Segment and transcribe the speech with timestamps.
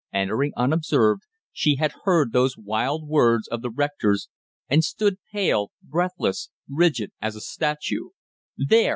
[0.11, 4.29] Entering unobserved she had heard those wild words of the rector's,
[4.67, 8.09] and stood pale, breathless, rigid as a statue.
[8.57, 8.89] "There!"